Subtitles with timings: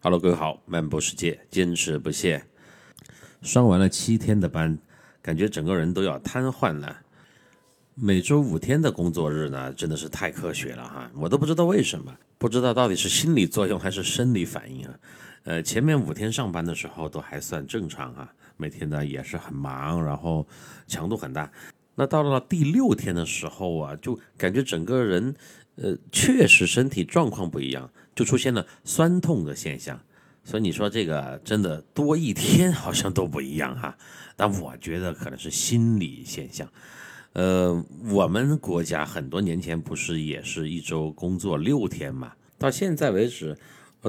[0.00, 2.44] Hello，各位好，漫步世界，坚持不懈。
[3.42, 4.78] 上完了七天的班，
[5.20, 7.00] 感觉整个人都要瘫痪了。
[7.96, 11.10] 每周五天的工作日呢，真的是太科学了哈！
[11.16, 14.94] 我都不知道为什么，不知道到底是心理作用还是生理反应啊。
[15.42, 20.46] 呃，前面五天上班的时候都还算正常哈，每天呢也是很忙，然后
[20.86, 21.50] 强度很大。
[21.96, 25.34] 那到了第六天的时候啊，就感觉整个人，
[25.74, 30.00] 呃，确实身体状况不一样，就出现了酸痛的现象。
[30.42, 33.96] 所以你说这个真的多一天好像都不一样哈。
[34.34, 36.68] 但我觉得可能是心理现象。
[37.34, 42.32] 呃，我们国家很多年前不是也是一周工作六天嘛？
[42.58, 43.56] 到现在为止。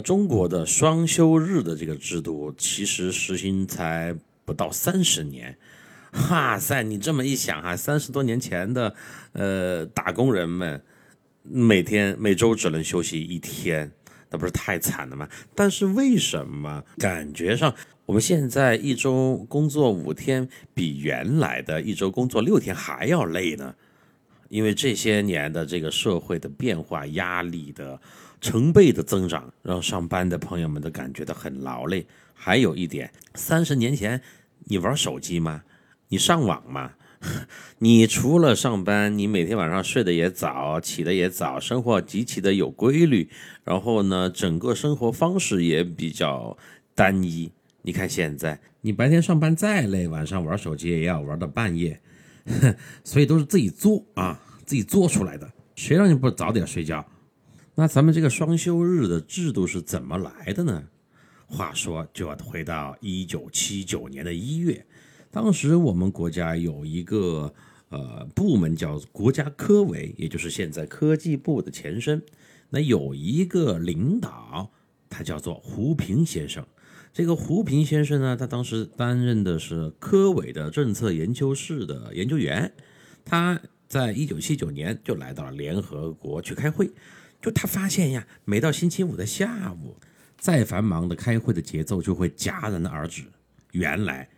[0.03, 5.57] 中国的双休日的这个制度其实实行才不到三十年，
[6.29, 6.83] 哇塞！
[6.83, 8.95] 你这么一想哈，三十多年前的
[9.33, 10.81] 呃打工人们
[11.41, 13.91] 每天每周只能休息一天，
[14.29, 15.27] 那不是太惨了吗？
[15.55, 17.73] 但是为什么感觉上
[18.05, 23.75] 我们现在一周工作五天比原来的一周工作六天还要累呢？
[24.49, 27.99] 因为这些年的这个社会的变化、压力的。
[28.41, 32.07] 成倍的增长，让上班的朋友们都感觉到很劳累。
[32.33, 34.21] 还有一点，三十年前
[34.59, 35.61] 你玩手机吗？
[36.07, 36.93] 你上网吗？
[37.79, 43.29] 你除了上班，你每天晚上睡得也早，起得也早，生活极其的有规律。
[43.63, 46.57] 然后呢，整个生活方式也比较
[46.95, 47.51] 单一。
[47.81, 51.99] 你看现在，你白天上班再累，晚上玩手机也要玩到半夜，
[53.03, 55.49] 所以都是自己做啊，自己做出来的。
[55.75, 57.05] 谁让你不早点睡觉？
[57.75, 60.83] 那咱们这个双休日的制度是怎么来的呢？
[61.47, 64.85] 话说就要回到一九七九年的一月，
[65.31, 67.53] 当时我们国家有一个
[67.89, 72.21] 呃部门叫国家科委，也就是现在科技部的前身。
[72.69, 74.71] 那有一个领导，
[75.09, 76.65] 他叫做胡平先生。
[77.11, 82.71] 这个胡平先生呢，他当时担任的是科委的政策研究室的研究员。
[83.25, 86.91] 他在一九七九年就来到了联合国去开会。
[87.41, 89.95] 就他发现呀，每到星期五的下午，
[90.37, 93.23] 再繁忙的开会的节奏就会戛然而止。
[93.71, 94.29] 原来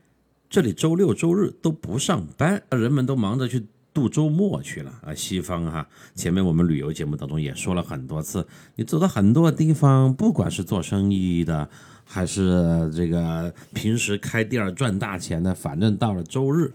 [0.52, 5.16] 这里周六周日都不上班，人们都忙着去度周末去了啊。
[5.16, 8.46] 西方哈，前面我们旅游节目当中也说了很多次，
[8.76, 11.70] 你走到很多地方，不管是做生意的，
[12.04, 16.74] 还是这个平时开店赚大钱的，反正到了周日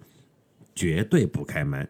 [0.75, 1.87] 绝对不开门，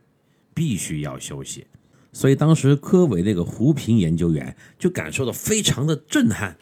[0.53, 1.69] 必须要休息。
[2.13, 6.57] 所以当时科委那个胡平研究员就感受到非常的震撼，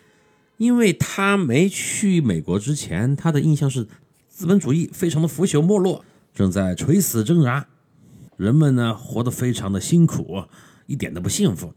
[0.58, 3.86] 因为他没去美国之前，他的印象是
[4.34, 7.68] 资本主义非常的腐朽没落，正在垂死挣扎，
[8.36, 10.42] 人们呢活得非常的辛苦，
[10.88, 11.72] 一点都不幸福。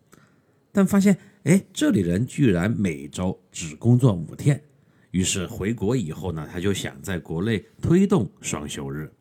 [0.71, 4.59] 但发现，哎，这里人居然每周只工作五天，
[5.11, 9.11] 于是回国以后呢，他就想在国内推动双休日。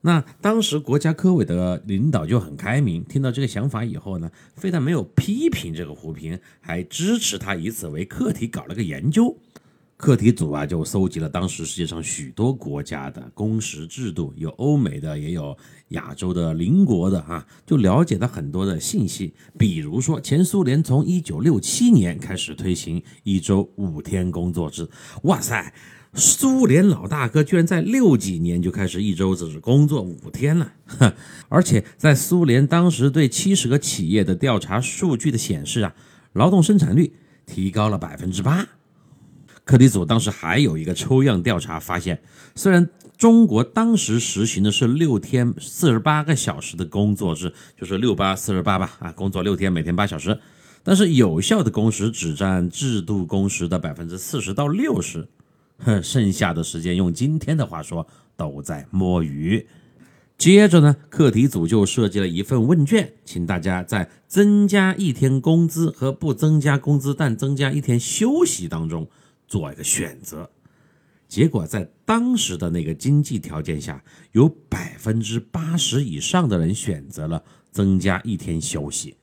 [0.00, 9.38] 那当时国家科委的领导就很开明，听到这个想法以后呢，非但没有批评这个胡平，还支持他以此为课题搞了个研究。
[9.96, 15.56] 课题组啊，就搜集了当时世界上许多国家的工时制度，有欧美的，也有
[15.88, 19.32] 亚洲的邻国的啊，就了解了很多的信息。
[19.58, 24.86] 比如说，前苏联从一九六七年开始推行一周五天工作制，
[25.22, 25.72] 哇塞！
[26.12, 30.72] 苏联老大哥居然在六几年就开始一周只工作五天了，
[31.48, 35.94] 而且在苏联当时对七十个企业的调查数据的显示啊，
[36.34, 37.14] 劳动生产率
[37.46, 38.66] 提高了百分之八。
[39.66, 42.22] 课题组当时还有一个抽样调查发现，
[42.54, 42.88] 虽然
[43.18, 50.38] 中国当时实行的是六天四十八个小时的工作制，就是六八四十八吧，啊，工作六天每天八小时，
[50.84, 55.26] 但是有效的工时只占制度工时的百分之四十到六十。
[55.78, 58.06] 哼，剩下的时间用今天的话说，
[58.36, 59.66] 都在摸鱼。
[60.38, 69.08] 接着呢，课题组就设计了一份问卷，请大家在增加一天工资和不增加工资但增加一天休息当中
[69.46, 70.50] 做一个选择。
[71.28, 79.16] 结果在当时的那个经济条件下，有百分之八十以上的人选择了增加一天休息。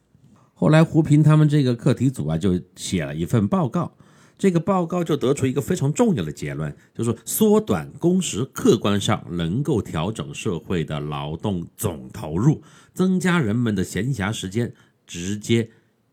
[0.54, 3.96] 后来胡平他们这个课题组啊，就写了一份报告。
[4.38, 12.62] 这个报告就得出一个非常重要的结论，就是缩短工时，客观上能够调整社会的劳动总投入，
[12.94, 14.74] 增加人们的闲暇时间，
[15.08, 15.70] 直接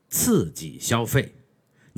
[0.09, 1.35] 刺激消费。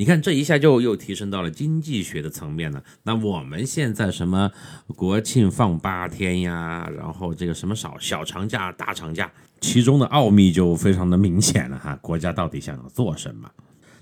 [0.03, 2.83] 你看，这一下就又提升到了经济学的层面了。
[3.05, 4.51] 那我们现在什么
[4.97, 11.97] 国庆放八天呀，然后这个什么少小长假、大长假，其中的奥秘就非常的明显了哈。
[12.03, 13.49] 国家到底想要做什么？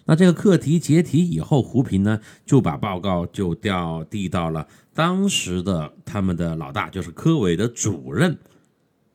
[0.07, 8.39] 那这个课题解题以后，胡平呢就把报告就调递到了当时的他们的老大，就是科委的主任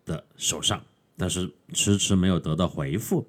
[0.05, 0.79] 的手上，
[1.17, 3.25] 但是迟迟没有得到回复。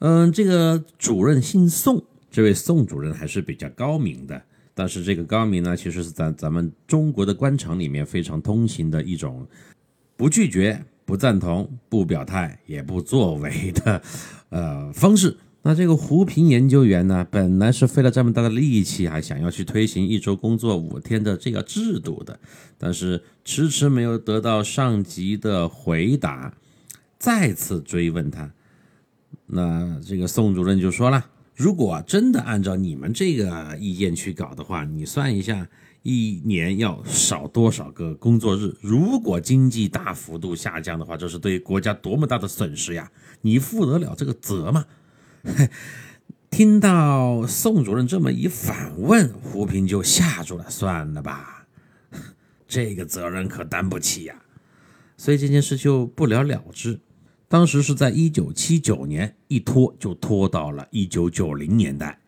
[0.00, 2.04] 嗯，这个主任姓宋，
[2.34, 4.42] 这位宋主任还是比较高明的。
[4.74, 9.46] 但是这个高明呢，其实是在咱们中国的官场里面非常通行的一种
[10.16, 14.02] 不拒绝、不赞同、不表态也不作为的
[14.48, 15.36] 呃方式。
[15.62, 22.40] 那这个胡平研究员呢，本来是费了这么大的力气，还想要去推行一周工作五天的这个制度的，
[22.76, 26.52] 但是迟迟没有得到上级的回答，
[27.16, 28.50] 再次追问他。
[29.46, 35.68] 那这个宋主任就说了：“如果真的按照你们这个意见去搞的话，你算一下，
[36.02, 38.74] 一年要少多少个工作日？
[38.80, 43.10] 如果经济大幅度下降的话，这是对国家多么大的损失呀！
[43.42, 44.84] 你负得了这个责吗？”
[46.50, 50.70] 听到宋主任这么一反问，胡平就吓住了。
[50.70, 51.66] 算了吧，
[52.66, 54.42] 这个责任可担不起呀，
[55.16, 57.00] 所以这件事就不了了之。
[57.54, 62.18] 当时是在一九七九年，一拖就拖到了一九九零年代。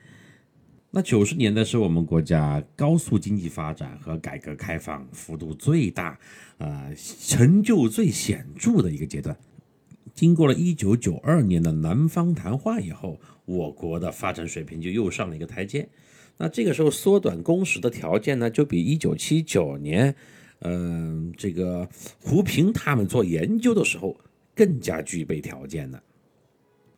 [0.92, 6.16] 那九十年代是我们国家高速经济发展和改革开放幅度最大、
[6.58, 9.36] 呃成就最显著的一个阶段。
[10.14, 15.88] 经过了一九九二年的南方谈话以后，我国的发展水平就又上了一个台阶。
[16.36, 20.14] 那这个时候缩短工时的条件呢，就比一九七九年，
[20.60, 21.88] 嗯，这个
[22.20, 24.20] 胡平他们做研究的时候。
[24.56, 26.02] 更加具备条件的。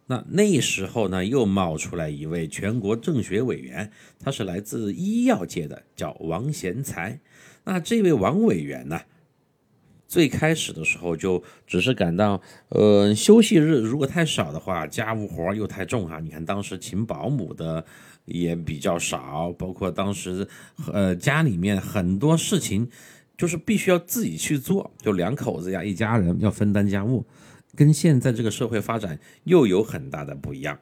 [0.06, 7.20] 那那时候呢，又冒出来一位全国政协委员，他是来自医药界的，叫王贤才。
[7.64, 8.98] 那这位王委员呢，
[10.06, 12.40] 最开始的时候就只是感到，
[12.70, 16.20] 呃，休息日如果太少的话，家务活又太重哈。
[16.20, 17.84] 你看当时请保姆的
[18.24, 20.48] 也比较少，包括当时
[20.90, 22.88] 呃家里面很多事情
[23.38, 27.24] 就是必须要自己去做，就两口子呀，一家人要分担家务。
[27.76, 30.76] 跟现在这个社会发展又有很大的不一样，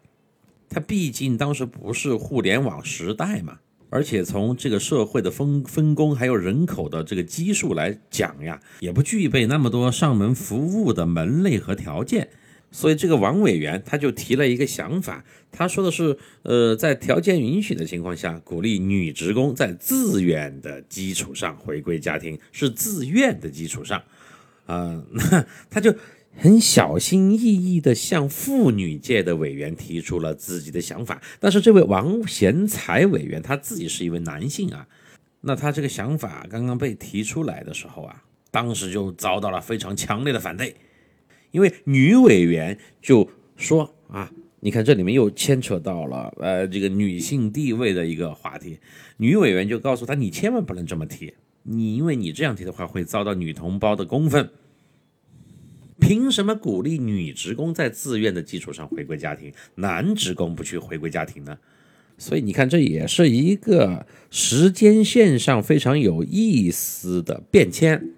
[0.70, 3.58] 它毕竟当时不是互联网时代嘛，
[3.90, 12.30] 而且从这个社会的分分工还有人口的这个基数来讲呀，也不具备那么多上门服务的门类和条件，
[12.76, 24.02] 所以这个王委员他就提了一个想法，他说的是，呃，在条件允许的情况下，鼓励女职工在自愿的基础上回归家庭，是自愿的基础上，
[24.66, 25.94] 啊，那他就。
[26.38, 34.86] 很小心翼翼地向妇女界的委员提出了自己的想法，但是这位王贤才委员他自己是一位男性啊，
[35.40, 40.76] 那他这个想法刚刚被提出来的时候啊，当时就遭到了非常强烈的反对，
[41.50, 48.78] 因为女委员就说啊，你看这里面又牵扯到了呃这个女性地位的一个话题，
[49.16, 54.50] 女委员就告诉他，你千万不能这么提，你因为你这样提的话会遭到女同胞的公愤。
[55.98, 61.56] 凭什么鼓励女职工在自愿的基础上回归家庭，男职工不去回归家庭呢？
[62.18, 68.10] 所以你看，这也是一个时间线上非常有意思的变迁。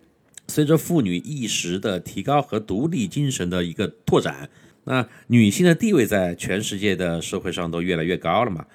[0.48, 4.50] 随着妇女意识的提高和独立精神的一个拓展，
[4.84, 8.66] 那女性的地位在全世界的社会上都越来越高了嘛。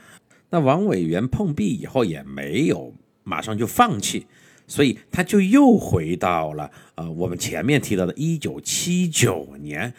[0.49, 2.93] 那王委员碰壁以后也没有
[3.23, 4.25] 马上就放弃。
[4.65, 9.93] 所以他就又回到了呃，我们前面提到的1979年，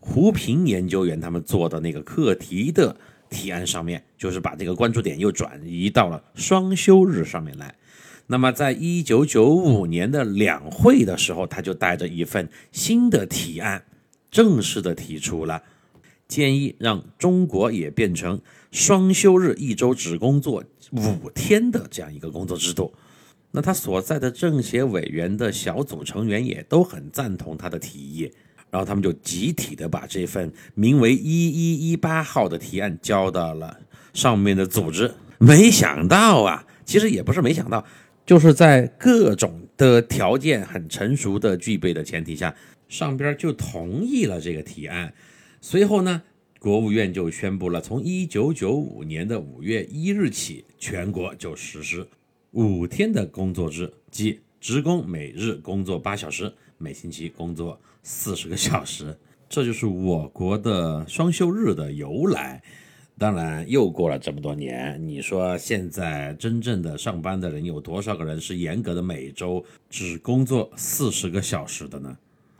[0.00, 2.94] 胡平研究员他们做的那个课题的
[3.30, 7.74] 提案上面，就是把这个关注点又转移到了双休日上面来。
[8.28, 13.84] 那么在1995年的两会的时候，他就带着一份新的提案，
[14.30, 15.62] 正式的提出了
[16.26, 18.40] 建议，让中国也变成
[18.72, 22.92] 双休日，一周只工作五天的这样一个工作制度。
[23.52, 28.30] 那他所在的政协委员的小组成员也都很赞同他的提议，
[28.70, 33.78] 然后他们就集体的把这份名为“一一一八号”的提案交到了
[34.12, 35.14] 上面的组织。
[35.38, 37.84] 没想到啊，其实也不是没想到，
[38.26, 42.52] 就是在各种的条件很成熟的具备的前提下，
[42.88, 45.14] 上边就同意了这个提案。
[45.60, 46.22] 随后呢，
[46.58, 52.04] 国务院就宣布了，从一九九五年的五月一日起，全国就实施。
[52.50, 59.16] 五天的工作制，即职工每日工作八小时，每星期工作四十个小时，
[59.48, 62.60] 这就是我国的双休日的由来。
[63.18, 72.16] 当然，又过了这么多年，你说现在真正的上班的人有多少个人是严格的每周只工作四十个小时的呢？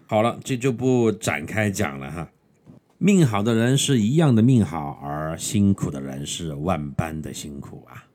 [0.07, 2.31] 好了，这就不展开讲了哈。
[2.97, 8.07] 命好的人是一样的命好，而辛苦的人是万般的辛苦啊！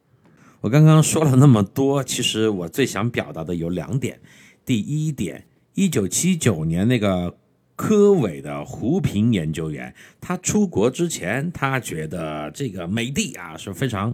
[0.62, 4.20] 我刚刚说了那么多，其实我最想表达的有两点。
[4.66, 5.46] 第一点，
[5.76, 7.36] 一九七九年那个
[7.82, 14.14] 科委的胡平研究员，他出国之前，他觉得这个美帝啊是非常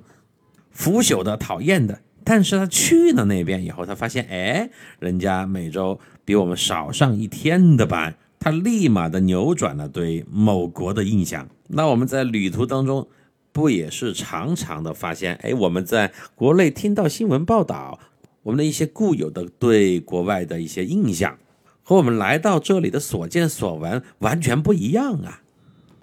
[0.71, 2.00] 腐朽的、讨厌的。
[2.24, 4.69] 但是他去了那边以后，他发现，哎，
[5.00, 8.15] 人家每周比我们少上一天的班。
[8.39, 11.50] 他立马的扭转了对某国的印象。
[11.67, 13.05] 那我们在旅途当中，
[13.51, 18.00] 不也是常常的发现，哎，我们在国内听到新闻报道，
[18.43, 21.38] 我们的一些固有的对国外的一些印象，
[21.88, 25.41] 和我们来到这里的所见所闻完全不一样啊。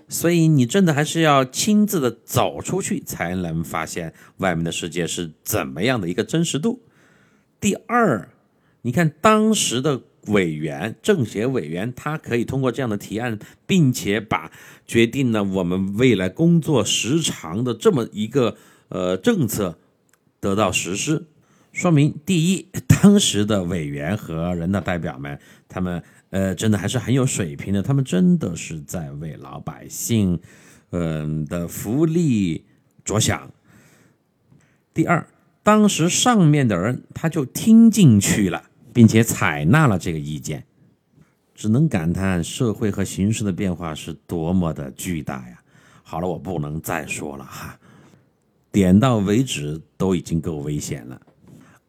[0.08, 6.80] 所以你真的还是要亲自的走出去，才能发现外面的世界是怎么样的一个真实度。
[7.60, 8.30] 第二，
[8.80, 10.00] 你看当时的。
[10.28, 14.50] 委员、政协委员，他可以通过这样的提案，并且把
[14.86, 18.56] 决定了我们未来工作时长的这么一个
[18.88, 19.76] 呃政策
[20.40, 21.26] 得到实施，
[21.72, 25.38] 说明第一，当时的委员和人大代表们，
[25.74, 30.38] 他们呃真的还是很有水平的，他们真的是在为老百姓
[30.90, 32.64] 嗯的福利
[33.04, 33.50] 着想。
[34.92, 35.26] 第二，
[35.62, 38.70] 当时上面的人他就听进去了。
[38.94, 40.64] 并且采纳了这个意见，
[41.52, 45.60] 只能感叹社会和形势的变化是多么的巨大呀！
[46.04, 47.76] 好了，我不能再说了哈，
[48.70, 51.20] 点到为止都已经够危险了。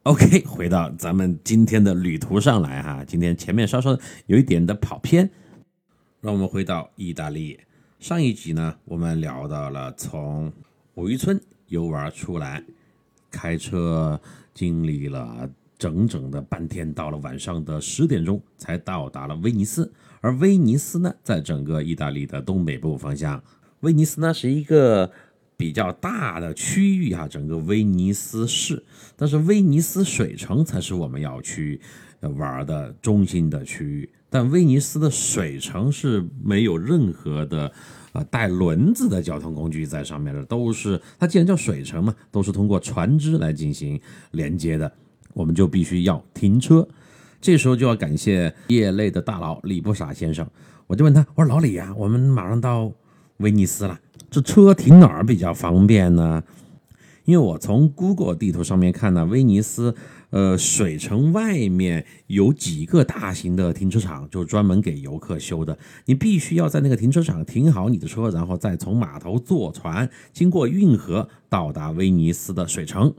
[0.05, 3.97] OK， 回到咱们今天的旅途上来哈，今天前面稍稍
[4.27, 5.27] 有一点的跑偏，
[6.21, 7.59] 让我们回到意大利。
[7.99, 10.53] 上一集呢，我们聊到了从
[10.93, 12.63] 五渔村游玩出来，
[13.31, 14.21] 开车
[14.53, 15.49] 经历了。
[15.77, 19.91] 整整的半天，到了晚上的十点钟才到达了威尼斯。
[20.21, 23.43] 而威尼斯呢，在整个意大利的东北部方向。
[23.81, 25.11] 威尼斯呢是一个
[25.57, 28.83] 比较大的区域啊，整个威尼斯市。
[29.15, 31.79] 但是威尼斯水城才是我们要去
[32.21, 34.09] 玩的中心的区域。
[34.29, 37.71] 但威尼斯的水城是没有任何的
[38.11, 43.99] 呃带轮子的交通工具在上面的，都是它既然叫水城嘛，都是通过船只来进行
[44.31, 44.91] 连接的。
[45.33, 46.85] 我们就必须要停车，
[47.39, 50.45] 这时候就要感谢业内的大佬李不傻先生。
[50.87, 52.91] 我就问他，我说老李呀，我们马上到
[53.37, 53.99] 威尼斯了，
[54.35, 56.43] 这车停哪儿比较方便呢？
[57.23, 59.95] 因为我从 Google 地图上面看呢，威尼斯
[60.29, 65.77] 呃水城外面有几个大型的停车场，就专门给游客修的。
[66.03, 73.13] 你必须要在那个停车场停好你的车，然后再从码头坐船经过运河到达威尼斯的水城。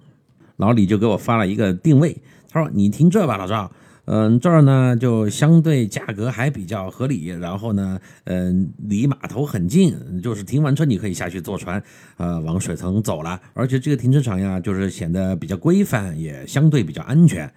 [0.58, 2.20] 老李就给我发了一个定位，
[2.50, 3.72] 他说：“你停这吧，老赵，
[4.06, 11.82] 嗯，这儿呢就相对价格还比较合理，然后呢，嗯，离码头很近，就是停完车你可以下去坐船，
[12.16, 13.40] 呃，往水层走了。
[13.52, 17.52] 而且这个停车场呀，就是显得比较规范，也相对比较安全。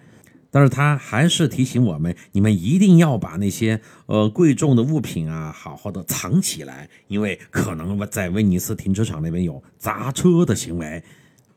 [0.50, 11.02] 但是他还是提醒我们，你们一定要把那些呃贵重的物品啊，好好的藏起来，因为可能在威尼斯停车场那边有砸车的行为。”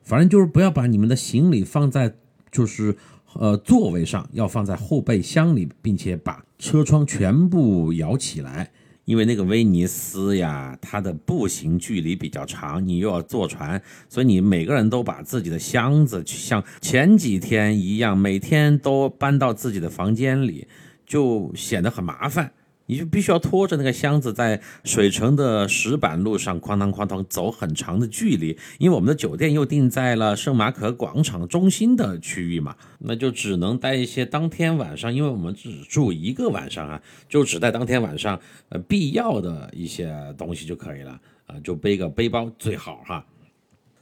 [0.05, 2.13] 反正就是不要把你们的行李放在
[2.51, 2.95] 就是
[3.35, 8.71] 呃座位上，要放在后备箱里，并且把车窗全部摇起来。
[9.05, 20.65] 因为那个威尼斯呀，它的步行距离比较长，你又要坐船，所以你每个人都把自己的箱子像前几天一样，每天都搬到自己的房间里，
[21.05, 22.53] 就显得很麻烦。
[22.85, 38.37] 你就必须要拖着那个箱子在水城的石板路上哐当哐当走很长的距离，因为我们的酒店又定在了圣马可广场中心的区域嘛，那就只能带一些当天晚上，因为我们只住一个晚上啊，就只带当天晚上
[38.67, 43.25] 呃必要的一些东西就可以了啊，就背个背包最好哈。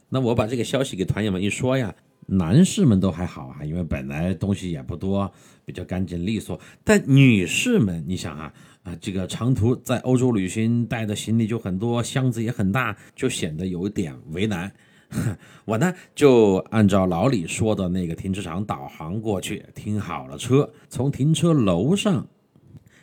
[0.08, 1.94] 那我把这个消息给团友们一说呀，
[2.26, 5.32] 男士们都还好啊，因为本来东西也不多，
[5.64, 8.52] 比较干净利索，但女士们，你想啊。
[8.82, 14.72] 啊，这个长途在欧洲旅行带的行李就很多，箱子也很大，就显得有点为难。
[15.66, 22.26] 我呢就按照老李说的那个停车场导航过去，停好了车，从停车楼上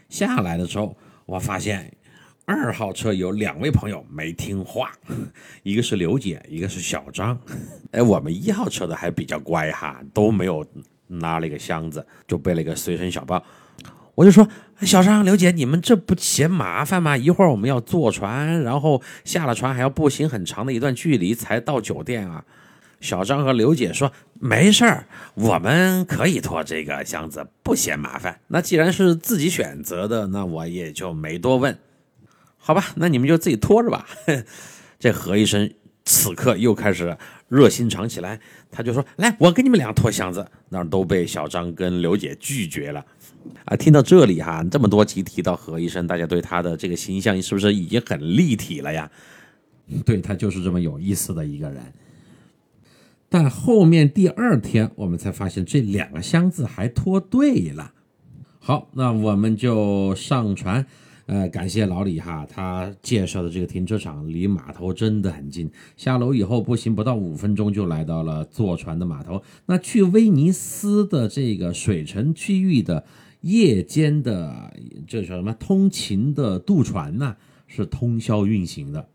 [0.09, 1.95] 下来的时候，我发现
[2.45, 4.91] 二号车有两位朋友没听话，
[5.61, 7.39] 一个是刘姐，一个是小张。
[7.91, 10.65] 哎，我们一号车的还比较乖哈，都没有
[11.07, 13.41] 拉了一个箱子，就背了一个随身小包。
[14.19, 14.45] 我就说，
[14.81, 17.15] 小张、刘姐，你们这不嫌麻烦吗？
[17.15, 22.43] 一会儿我们要坐船，然后下了船还要步行很长的一段距离才到酒店啊。
[22.99, 28.41] 小张和刘姐说，没事儿，我们可以拖这个箱子，不嫌麻烦。
[28.47, 31.79] 那既然是自己选择的，那我也就没多问。
[32.57, 34.05] 好吧，那你们就自己拖着吧。
[34.99, 35.71] 这何医生
[36.03, 38.37] 此刻又开始热心肠起来，
[38.69, 43.05] 他就说：“来，我给你们俩拖箱子。”那都被小张跟刘姐拒绝了。
[43.65, 49.09] 啊，听到这里哈，这么多集提到何医生，大家对他的这个形象是不是已经很立体了呀？
[50.05, 51.81] 对他就是这么有意思的一个人。
[53.27, 57.93] 但后面第二天，我们才发现这两个箱子还拖对了。
[58.59, 60.85] 好，那我们就上船。
[61.27, 65.69] 呃，感谢老李哈，他介绍的这个停车场离码头真的很近。
[65.95, 69.43] 下楼以后步行不到五分钟就来到了坐船的码头。
[69.67, 73.05] 那去威尼斯的这个水城区域的
[73.41, 74.73] 夜间的
[75.07, 77.35] 这叫什么通勤的渡船呢？
[77.67, 79.07] 是通宵运行的。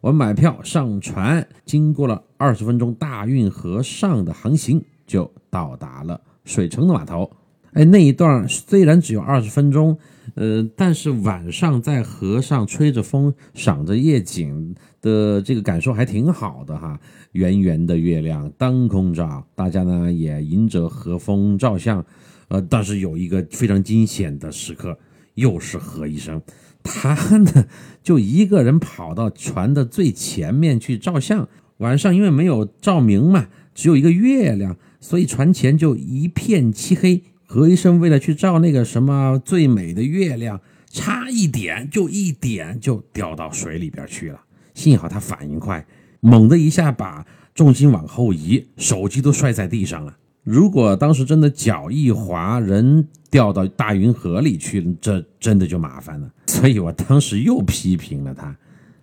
[0.00, 7.30] 我们买票上船，经过了二十分钟大运河上的航行，就到达了水城的码头。
[7.72, 9.98] 哎，那一段虽然只有二十分钟。
[10.36, 17.00] 呃，但是晚上在河上吹着风，赏着夜景的这个感受还挺好的哈。
[17.32, 22.04] 圆圆的月亮当空照，大家呢也迎着和风照相。
[22.50, 24.98] 呃，但是有一个非常惊险的时刻，
[25.34, 26.42] 又是何医生，
[26.82, 27.66] 他 呢
[28.02, 31.48] 就一个人跑到船的最前面去照相。
[31.78, 37.22] 晚上因为没有照明嘛，只有一个月亮，所以船前就一片漆黑。
[37.46, 44.40] 何医生为了去照那个什么最美的月亮，差一点就一点就掉到水里边去了。
[44.74, 45.86] 幸好他反应快，
[46.18, 50.16] 猛的一下把重心往后移，手机都摔在地上了。
[50.42, 56.30] 如果当时真的脚一滑，人掉到大运河里去，这真的就麻烦了。
[56.46, 58.56] 所以我当时又批评了他，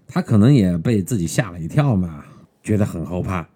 [0.08, 2.26] 他可能也被自己吓了一跳嘛，
[2.64, 3.48] 觉得很后怕。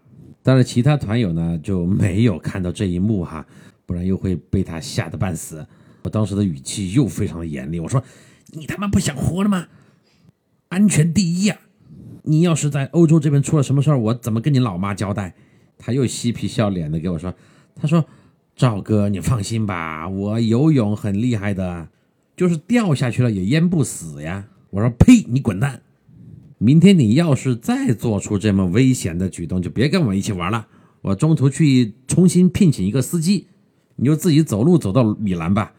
[0.44, 3.46] 但是其他团友呢就没有看到这一幕哈。
[3.84, 5.68] 不然又会被他吓得半死。
[6.04, 8.02] 我当时的语气又非常的严厉，我说
[8.54, 9.68] ：“你他妈不想活了吗？
[10.70, 11.58] 安全第一呀！
[12.24, 15.36] 你要是在欧洲这边出了什么事儿，我怎么跟你老妈交代？”
[15.78, 17.34] 他又嬉皮笑脸的给我说
[17.76, 18.06] ：“他说
[18.56, 21.90] 赵哥，你放心吧，我游泳很厉害的，
[22.36, 25.82] 就是掉下去了也淹不死呀。”我说：“呸，你滚蛋！
[26.58, 30.68] 明天你要是再做出这么危险的举动，就别跟我一起玩了。
[31.02, 33.48] 我中途去重新聘请一个司机。”
[33.98, 35.74] 你就自己走路走到米兰吧，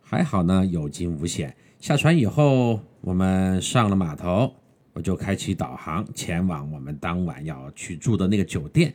[0.00, 1.54] 还好呢，有惊无险。
[1.78, 4.54] 下船以后，我们上了码头，
[4.94, 8.94] 我就开启导航前往我们当晚要去住的那个酒店，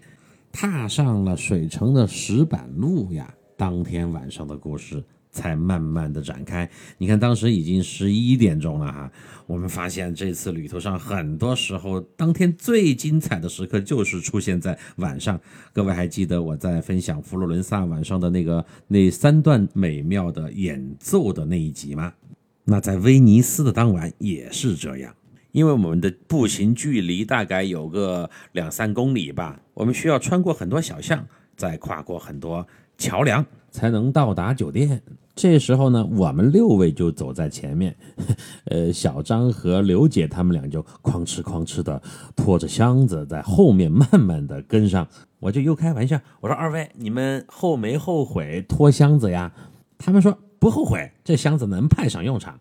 [0.55, 3.33] 踏上了水城的石板路呀。
[3.57, 5.03] 当天晚上的故事。
[5.35, 6.69] 才慢慢的展开。
[6.97, 9.11] 你看，当时已经十一点钟了哈。
[9.45, 15.37] 我们发现这次旅途上很多时候，当天最精彩的时刻就是出现在晚上。
[15.73, 22.13] 各位还记得我在分享佛罗伦萨晚上的那个那三段美妙的演奏的那一集吗？
[22.63, 25.13] 那在威尼斯的当晚也是这样，
[25.51, 32.65] 因为我们的步行距离大概有个两三公里吧，我们需要穿过很多小巷，再跨过很多
[32.97, 35.01] 桥梁，才能到达酒店。
[35.35, 37.93] 这时候呢，我们六位就走在前面，
[38.67, 42.01] 呃，小张和刘姐他们俩就哐哧哐哧的
[42.37, 45.05] 拖着箱子在后面慢慢的跟上。
[45.39, 49.51] 我就又开玩笑，我说二位，你们后没后悔拖箱子呀？
[49.97, 52.57] 他们说不后悔，这箱子能派上用场。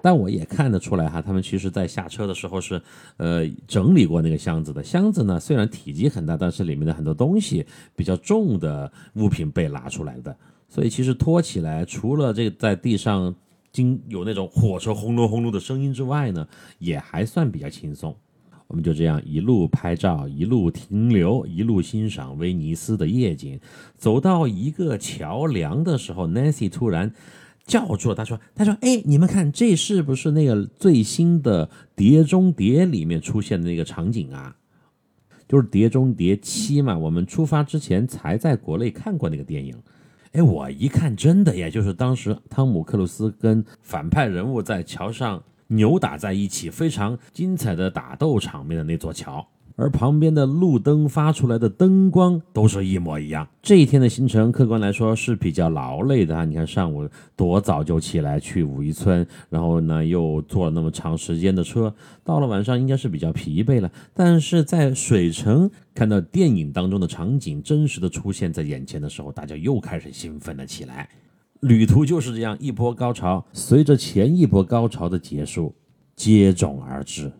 [0.00, 2.80] 但我也看得出来哈，他们其实在下车的时候是
[3.16, 4.82] 呃整理过那个箱子的。
[4.82, 10.36] 箱子呢虽然体积很大，但是里面的很多东西比较重的物品被拿出来的。
[10.68, 13.34] 所以其实拖起来，除了这在地上
[13.72, 16.46] 经有那种火车轰隆轰隆的声音之外呢，
[16.78, 18.14] 也还算比较轻松。
[18.66, 23.58] 我们就这样一路拍照，一路停留，一路欣赏威尼斯的夜景。
[23.96, 27.10] 走到一个桥梁的时候，Nancy 突然
[27.68, 34.56] 叫住了，他说：“他说，哎，你们看，这是不是那个最新的《碟中谍》里面出现的那个场景啊？
[35.46, 36.98] 就是《碟中谍七》嘛。
[36.98, 39.76] 我们出发之前才在国内看过那个电影。”
[40.32, 49.46] 哎，我一看，真的，也就是当时汤姆克鲁斯跟反派人物在桥上扭打在一起，非常精彩的打斗场面的那座桥。
[49.78, 53.46] 而旁边的路灯发出来的灯光都是一模一样。
[53.62, 56.44] 这一天的行程，客观来说是比较劳累的啊。
[56.44, 63.88] 你看上午多早就起来去武夷村，然后呢又坐了那么长时间的车，到了晚上应该是比较疲惫了。
[64.12, 71.08] 但是在水城看到电影当中的场景真实的出现在眼前的时候，大家又开始兴奋了起来。
[71.60, 75.72] 旅途就是这样一波高潮，随着前一波高潮的结束，
[76.16, 77.30] 接踵而至。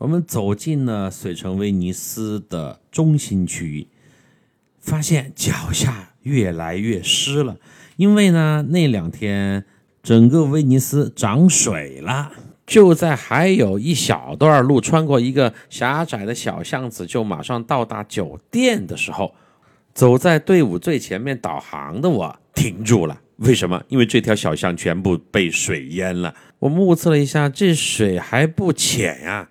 [0.00, 3.86] 我们走进了水城威尼斯的中心区域，
[4.80, 7.58] 发现脚下越来越湿了，
[7.96, 9.66] 因为呢那两天
[10.02, 12.32] 整个威尼斯涨水了，
[12.66, 19.34] 就在还有一小段路穿过一个狭窄的小巷子，就马上到达酒店的时候，
[19.92, 23.20] 走在队伍最前面导航的我停住了。
[23.36, 23.82] 为什么？
[23.88, 26.34] 因为这条小巷全部被水淹了。
[26.58, 29.50] 我目测了一下，这水还不浅呀，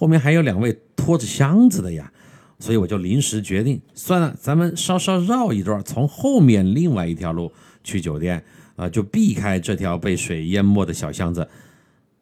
[0.00, 2.10] 后面还有两位拖着箱子的呀。
[2.58, 7.52] 所以我就临时决定，算了，咱们稍稍绕一段，从后面另外一条路
[7.84, 8.42] 去酒店
[8.76, 11.46] 啊，就避开这条被水淹没的小巷子，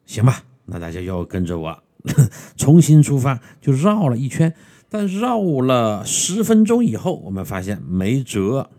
[0.07, 0.43] 行吧？
[0.67, 1.83] 那大家又跟着我
[2.57, 4.53] 重新出发，就绕了一圈。
[4.91, 8.71] 但绕了十分钟以后，我们发现没辙，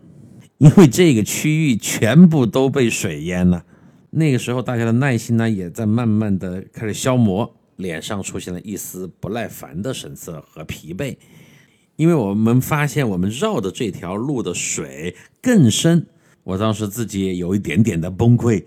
[0.58, 3.64] 因为这个区域全部都被水淹了。
[4.10, 11.16] 那个时候，大家的耐心呢，也在慢慢的开始消磨，脸上出现了一丝不耐烦的神色和疲惫。
[11.96, 16.06] 因为我们发现，我们绕的这条路的水更深，
[16.44, 18.64] 我当时自己也有一点点的崩溃。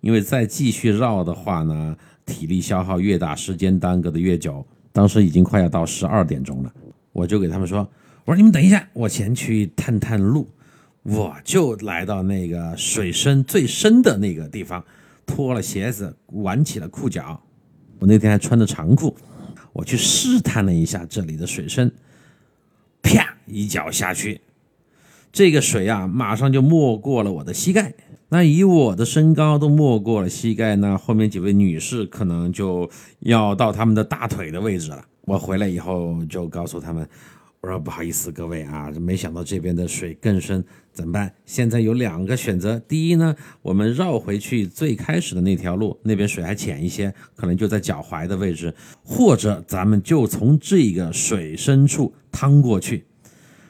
[0.00, 4.64] 因为再继续绕的话呢，体力消耗越大，时间耽搁的越久。
[4.92, 6.72] 当时已经快要到十二点钟了，
[7.12, 7.86] 我就给他们说
[8.24, 10.48] ：“我说你们等一下，我前去探探路。”
[11.04, 14.84] 我就来到那个水深最深的那个地方，
[15.26, 17.40] 脱了鞋子，挽起了裤脚。
[17.98, 19.16] 我那天还穿着长裤，
[19.72, 21.92] 我去试探了一下这里的水深。
[23.02, 23.36] 啪！
[23.46, 24.40] 一脚下去，
[25.32, 27.94] 这个水啊，马上就没过了我的膝盖。
[28.28, 35.02] 那以我的身高都没过了膝盖，那后面几位女士可能就要到他们的大腿的位置了。
[35.22, 37.08] 我回来以后就告诉他们。
[37.60, 41.34] 我说不好意思，各位啊，没想到这边的水更深，怎么办？
[41.44, 42.78] 现在有两个选择。
[42.86, 48.70] 第一呢，我们绕回去最开始的那条路，那边水还浅一些，可能就在脚踝的位置；
[49.02, 53.06] 或者咱们就从这个水深处趟过去。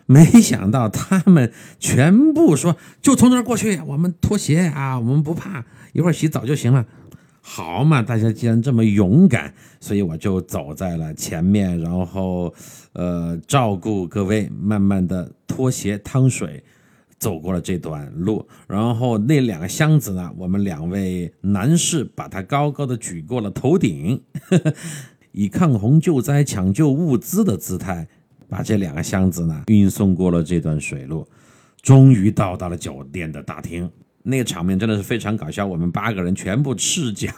[0.04, 6.86] 没想到他们全部说就从那儿过去，我们脱鞋啊，我们不怕，一会儿洗澡就行了。
[7.50, 12.52] 好嘛，大家既然这么勇敢，所以我就走在了前面，然后，
[12.92, 16.62] 呃，照顾各位，慢慢的脱鞋趟水，
[17.18, 18.46] 走过了这段路。
[18.68, 24.74] 然后那两个箱子呢，我们两位男士把它高高的举过了头顶，呵呵
[25.32, 28.06] 以抗洪救灾、抢救物资的姿态，
[28.46, 31.26] 把这两个箱子呢运送过了这段水路，
[31.80, 33.90] 终于到达了酒店的大厅。
[34.24, 37.32] 那个场面真的是非常搞笑，我们八个人全部赤脚，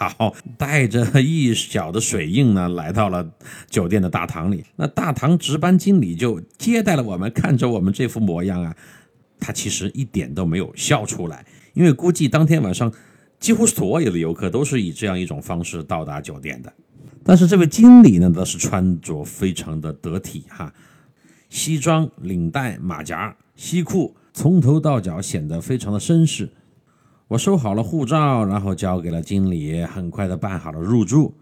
[0.59, 3.31] 带着一脚的水印呢，来到了
[3.69, 4.65] 酒店的大堂里。
[4.77, 8.75] 那大堂值班经理就接待了我们，看着我们这副模样啊，
[9.39, 12.93] 他其实一点都没有笑出来，因为估计当天晚上
[13.39, 16.73] 几乎所有的游客都是以这样一种方式到达酒店的。
[17.23, 20.73] 但是这位经理呢，倒是穿着非常的得体哈，
[21.51, 26.49] 西装、领带、马甲、西裤，从头到脚显得非常的绅士。
[27.31, 31.33] 我收好了护照，然后交给了经理，很快的办好了入住。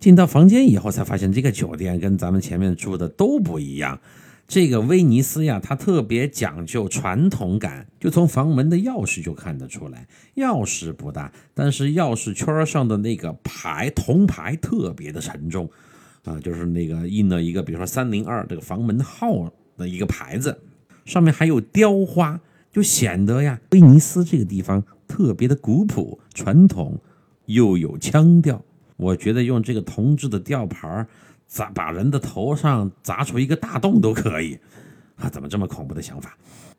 [0.00, 4.00] 进到房间以后，才发现这个酒店跟咱们前面住的都不一样。
[4.46, 10.06] 这个威尼斯呀，它特别讲究传统感，就从房门的钥匙就看得出来。
[10.36, 15.68] 钥匙不大，但是钥匙圈上的那个牌铜牌特别的沉重
[16.24, 20.58] 啊，就是那个印了一个，比如说三零二这个房门号的一个牌子，
[21.04, 22.40] 上面还有雕花，
[22.72, 24.82] 就显得呀，威尼斯这个地方。
[25.08, 27.00] 特别的古朴传统，
[27.46, 28.62] 又有腔调。
[28.96, 31.06] 我觉得用这个铜制的吊牌
[31.46, 34.58] 砸把人的头上砸出一个大洞都可以
[35.16, 35.28] 啊！
[35.28, 36.36] 怎么这么恐怖的想法？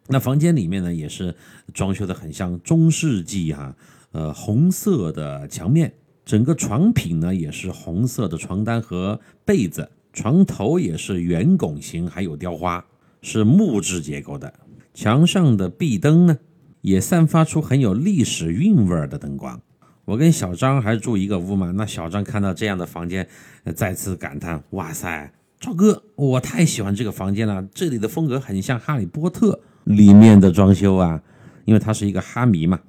[0.07, 1.35] 那房间里面呢，也是
[1.73, 3.75] 装修的很像中世纪哈，
[4.11, 5.93] 呃，红色的墙面，
[6.25, 12.85] 整个床品呢也是红色的床单和被子，床头也是圆拱形，还有雕花，
[13.21, 14.53] 是木质结构的。
[14.93, 16.37] 墙上的壁灯呢？
[16.81, 19.61] 也散发出很有历史韵味的灯光。
[20.05, 23.27] 我跟小张还住一个屋嘛，那小张看到这样的房间，
[23.75, 27.61] 再次感叹：“哇塞，赵哥，我太喜欢这个房间了！
[27.73, 29.51] 这里的风格很像《哈利波特》
[29.83, 31.21] 里面的装修啊。”
[31.65, 32.79] 因为他是一个哈迷嘛。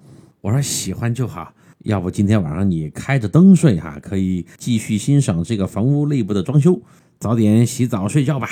[0.41, 6.81] 我说喜欢就好，要不今天晚上你开着灯睡哈，可以继续欣赏这个房屋内部的装修，
[7.19, 8.49] 早点洗澡睡觉吧。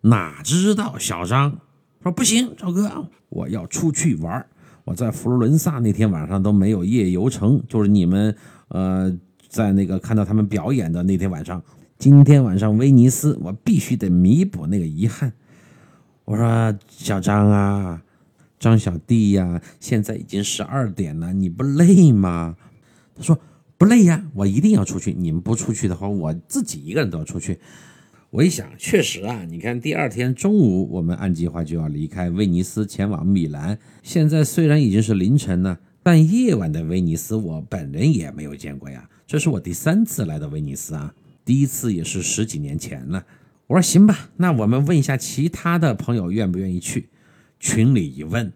[0.00, 1.58] 哪知道小张。
[2.06, 4.46] 说不行，赵哥，我要出去玩
[4.84, 8.32] 我在佛罗伦萨那天晚上都没有夜游成，就是你们
[8.68, 9.12] 呃
[9.48, 11.60] 在那个看到他们表演的那天晚上。
[11.98, 15.32] 今天晚上威尼斯，我必须得弥补那个遗憾。
[16.24, 18.00] 我说小张啊，
[18.60, 22.54] 张小弟呀，现在已经十二点了，你不累吗？
[23.16, 23.36] 他说
[23.76, 25.12] 不累呀，我一定要出去。
[25.12, 27.58] 你们不出去的话，我自己一个人都要出去。
[28.36, 33.78] 我一想，确实啊，你看第二天中午我们按计划就要离开威尼斯前往米兰。
[34.02, 39.08] 现在虽然已经是凌晨了，但夜晚的威尼斯我本人也没有见过呀。
[39.26, 41.14] 这是我第三次来到威尼斯啊，
[41.46, 43.24] 第一次也是十几年前了。
[43.68, 47.08] 我说行吧，那我们问一下其他的朋友愿不愿意去。
[47.58, 48.52] 群里一问，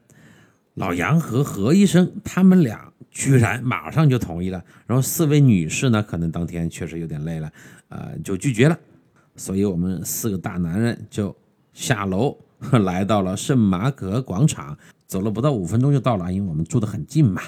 [0.75, 4.63] 老杨和何医生他们俩居然马上就同意了。
[4.87, 7.51] 然后四位女士呢，可能当天确实有点累了，
[7.89, 8.79] 呃，就拒绝了。
[9.41, 11.35] 所以我们四个大男人就
[11.73, 12.37] 下楼
[12.85, 14.77] 来到了圣马可广场，
[15.07, 17.41] 走了不到五分钟就到了，因为我们住得很近嘛。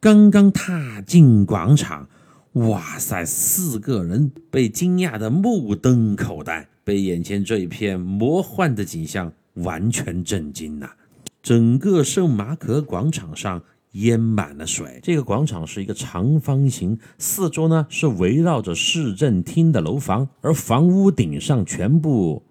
[0.00, 2.08] 刚刚踏进广场。
[2.54, 3.24] 哇塞！
[3.24, 10.96] 四个人被惊讶的目瞪口呆，被眼前这一片魔幻的景象完全震惊了。
[11.40, 15.00] 整个圣马可广场上淹满了水。
[15.02, 22.42] 这个广场是一个长方形，四周呢是围绕着市政厅的楼房，而房屋顶上全部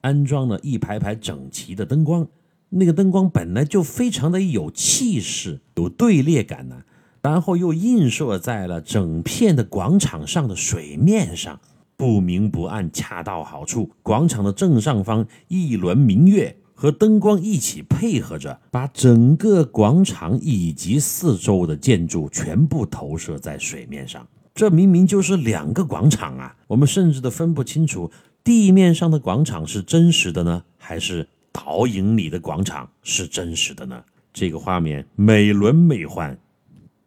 [0.00, 2.26] 安装了一排排整齐的灯光。
[2.70, 6.82] 那个灯光本来就非常的有气势，有队列感呢。
[7.20, 11.60] 然后又映射在了整片的广场上的水面上，
[11.96, 13.90] 不明不暗，恰到好处。
[14.02, 24.26] 广场的正上方，一轮明月和灯光一起配合着，把整个广场以及四周的建筑全部投射在水面上。
[24.52, 26.56] 这明明就是两个广场啊！
[26.66, 28.10] 我们甚至都分不清楚
[28.42, 34.02] 地面上的广场是真实的呢，还是倒影里的广场是真实的呢？
[34.32, 36.36] 这个画面美轮美奂。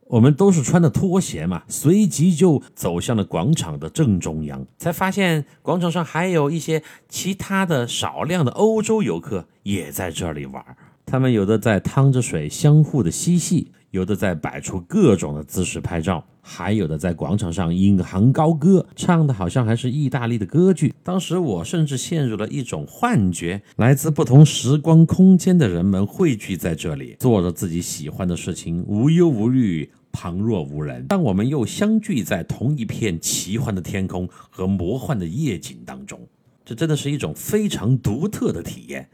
[0.08, 10.64] 我们都是穿的拖鞋嘛，随即就走向了广场的正中央，才发现广场上还有一些其他的少量的欧洲游客也在这里玩。
[11.08, 20.96] 他们有的在趟着水相互的嬉戏，有的在摆出各种的姿势拍照，还有的在广场上引吭高歌，唱的好像还是意大利的歌剧。
[21.04, 31.06] 当时我甚至陷入了一种幻觉，来自不同时光空间的人们汇聚在这里，做着自己喜欢的事情，无忧无虑，旁若无人。
[31.08, 36.20] 但我们又相聚在同一片奇幻的天空和魔幻的夜景当中，
[36.64, 39.10] 这真的是一种非常独特的体验。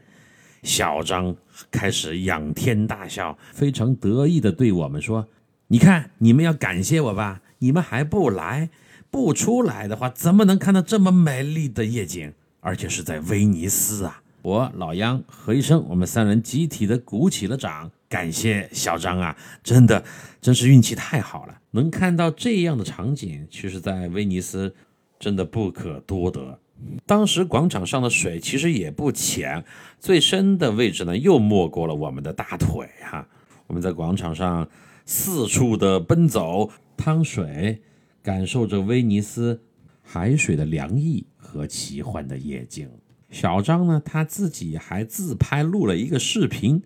[0.62, 1.34] 小张
[1.72, 5.26] 开始仰天大笑，非常得意地对我们说
[5.66, 7.42] ：“你看，你们要感谢我吧？
[7.58, 8.70] 你们还不来，
[9.10, 12.32] 不出来的话，怎么能看到这么美丽的夜景？
[12.60, 19.34] 而且是在威尼斯啊！”我、老杨、何医生，我们三人集体的鼓起了掌，感谢小张啊！
[19.62, 20.04] 真的，
[20.38, 24.74] 真是运气太好了，能看到这样的场景，其实，在威尼斯
[25.18, 26.60] 真的不可多得。
[27.06, 29.64] 当时广场上的水其实也不浅，
[29.98, 33.26] 最深的位置呢又没过了我们的大腿哈。
[33.66, 34.68] 我们在广场上
[35.06, 37.80] 四处的奔走、趟水，
[38.22, 39.62] 感受着威尼斯
[40.02, 42.90] 海水的凉意和奇幻的夜景。
[43.30, 46.82] 小张呢，他自己还自拍录了一个视频，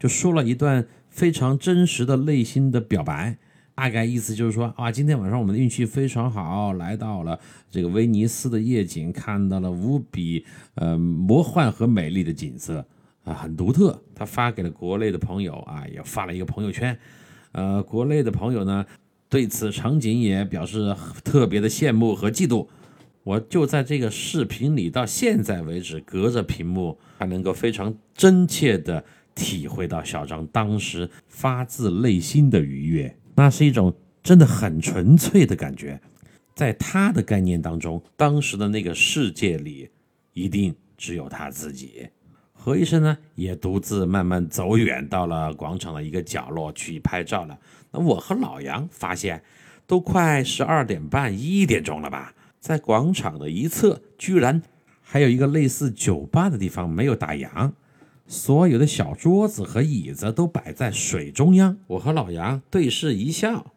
[0.00, 3.36] 就说了一段非常真实的内心的表白。
[3.74, 7.38] 大概意思就是说，啊，今天晚上我们的运气非常好，来到了
[7.70, 12.84] 这个威尼斯的夜景，看到了无比呃魔幻和美丽的景色
[13.24, 14.02] 啊，很独特。
[14.14, 16.98] 他发给了国内的朋友啊，也发了一个朋友圈。
[17.52, 18.84] 呃，国内的朋友呢，
[19.30, 22.66] 对此场景也表示特别的羡慕和嫉妒。
[23.22, 33.16] 我就在这个视频里，到现在为止，隔着屏幕还能够非常真切的体会到小张当时发自内心的愉悦。
[33.34, 36.00] 那是一种真的很纯粹的感觉，
[36.54, 39.88] 在他的概念当中，当时的那个世界里，
[40.34, 42.08] 一定只有他自己。
[42.52, 47.58] 何医生呢，也独自慢慢走远，到了广场的一个角落去拍照了。
[47.90, 49.42] 那我和老杨发现，
[49.86, 54.60] 都快十二点半、一点钟了吧，在广场的一侧，居然
[55.00, 57.72] 还有一个类似酒吧的地方没有打烊。
[58.30, 63.72] 所有的小桌子和椅子都摆在水中央，我和老杨对视一笑，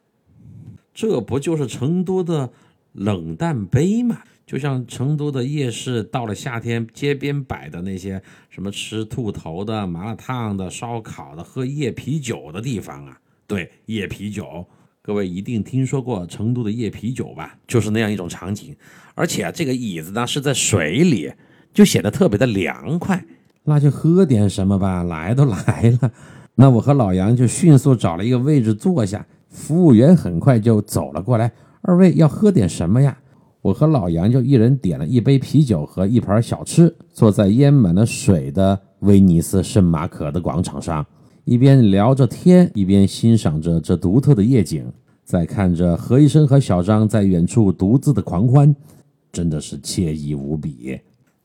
[0.94, 2.52] 这不就是成都的
[2.92, 4.22] 冷淡杯吗？
[4.46, 13.18] 就像成都的夜市，到了夏天，街边摆的那些什么吃兔头的、麻辣烫的、烧烤的、喝夜啤酒的地方啊。
[13.48, 14.68] 对，夜啤酒，
[15.02, 17.58] 各位一定听说过成都的夜啤酒吧？
[17.66, 18.76] 就是那样一种场景，
[19.16, 21.34] 而且啊这个椅子呢是在水里，
[21.74, 23.26] 就显得特别的凉快。
[23.64, 26.12] 那就喝点什么吧，来都来了。
[26.56, 31.52] 那我和老杨就迅速找了一个位置坐下，服务员很快就走了过来。
[31.82, 33.18] 二位要喝点什么呀？
[33.62, 41.06] 我和老杨就一人点了一杯啤酒和一盘小吃，坐在淹满了水的威尼斯圣马可的广场上，
[41.46, 44.86] 一边聊着天，一边欣赏着这独特的夜景，
[45.24, 48.76] 在看着何医生和小张在远处独自的狂欢，
[49.32, 51.00] 真的是惬意无比。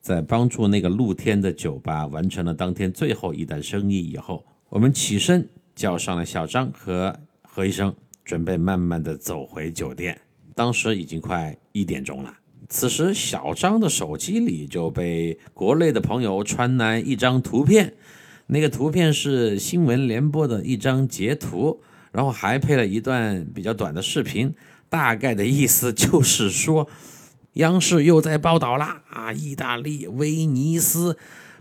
[0.09, 7.93] 在帮助那个露天的酒吧完成了当天最后一单生意以后，我们起身叫上了小张和何医生，
[8.25, 10.19] 准备慢慢的走回酒店。
[10.55, 12.33] 当时已经快一点钟了。
[12.69, 17.93] 此时，小张的手机里就被国内的朋友传来一张图片，
[18.47, 24.55] 那个图片是新闻联播的一张截图，然后还配了一段比较短的视频，
[24.89, 26.89] 大概的意思就是说，
[27.53, 31.17] 央视又在报道啦啊，意大利威尼斯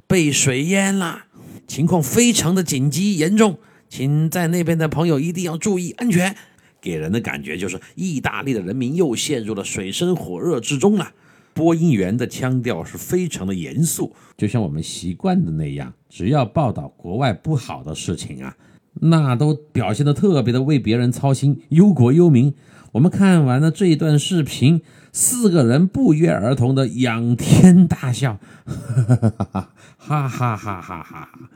[0.06, 1.24] 被水淹了，
[1.66, 6.36] 情况非常的紧急严重，请在那边的朋友一定要注意安全。
[6.80, 11.12] 给人的感觉就是意大利的人民又陷入了水深火热之中了。
[11.52, 18.56] 播音员的腔调是非常的严肃，就像我们习惯的那样，只要报道国外不好的事情啊，
[19.00, 22.54] 那都表现的特别的为别人操心，忧国忧民。
[22.92, 24.82] 我们看完了这一段视频，
[25.20, 29.02] 四个人不约而同的仰天大笑，哈
[29.48, 31.50] 哈哈哈哈哈哈哈，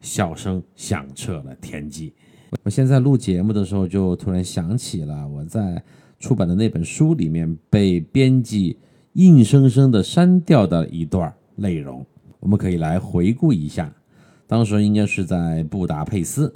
[0.00, 2.14] 笑声响彻了天际。
[2.62, 5.82] 我现在录节目的时候，就突然想起了我在
[6.20, 8.78] 出版的那本书里面被编辑
[9.14, 12.06] 硬生生的删掉的一段内容，
[12.38, 13.92] 我们可以来回顾一下。
[14.46, 16.54] 当时应该是在布达佩斯，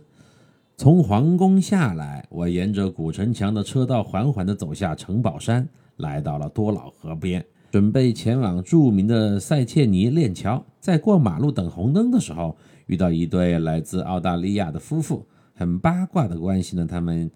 [0.76, 10.64] 从皇宫下来，我沿着古城墙的车道缓缓地走下城堡山，来到了多瑙河边，准备前往著名的塞切尼链桥。
[10.80, 15.26] 在过马路等红灯的时候，遇到一对来自澳大利亚的夫妇。
[15.54, 17.30] 很八卦的关系呢，他们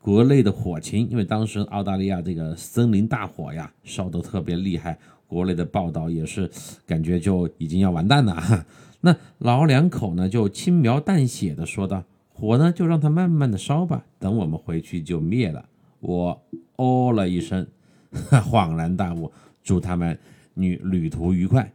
[0.00, 6.50] 国内的火情，因为当时澳大利亚这个森林大火呀，烧得特别厉害，国内的报道也是
[6.86, 8.66] 感觉就已经要完蛋了。
[9.02, 15.66] 那老两口呢就轻描淡写的说道：“火呢就让它慢慢的烧吧，等我们回去就灭了。”
[16.00, 16.42] 我
[16.76, 17.66] 哦了一声，
[18.30, 19.30] 恍然大悟，
[19.62, 20.18] 祝他们
[20.54, 21.72] 旅旅途愉快。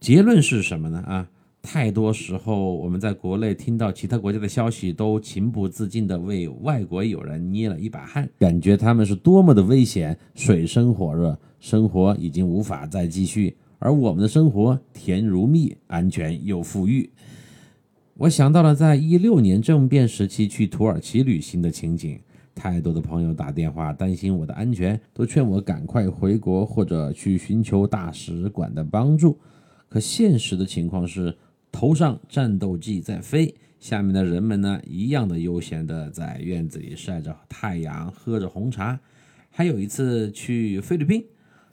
[0.00, 0.98] 结论是什么呢？
[1.00, 1.28] 啊？
[1.60, 17.10] 太多时候，我们在国内听到其他国家的消息，都情不自禁地为外国友人捏了一把汗，感觉他们是多么的危险，水深火热，生活已经无法再继续，而我们的生活甜如蜜，安全又富裕。
[18.14, 22.18] 我想到了在一六年政变时期去土耳其旅行的情景，
[22.58, 29.38] 太多的朋友打电话担心我的安全，都劝我赶快回国或者去寻求大使馆的帮助。
[29.88, 31.36] 可现实的情况是。
[31.70, 38.98] 头上战斗机在飞，下面的人们呢，一样的悠闲的在院子里晒着太阳，喝着红茶。
[39.50, 41.22] 还有一次去菲律宾，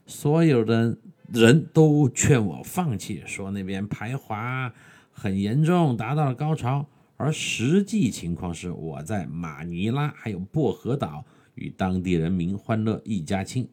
[0.04, 0.94] 所有的
[1.32, 4.70] 人都劝我放弃，说那边排华
[5.10, 6.86] 很严重，达到了高潮。
[7.16, 11.24] 而实际情况是，我在马尼拉还有薄荷岛
[11.54, 13.68] 与当地人民欢乐一家亲，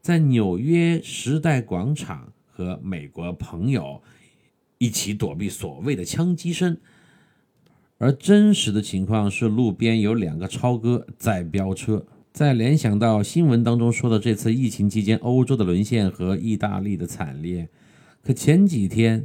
[0.00, 4.02] 在纽约时代广场和美国朋友。
[4.78, 6.76] 一起躲避所谓的枪击声，
[7.98, 12.04] 而真实的情况是，路边有两个超哥在飙车。
[12.32, 17.68] 再联想到新闻当中说的这次疫情期间欧洲的沦陷和意大利的惨烈，
[18.24, 19.24] 可前几天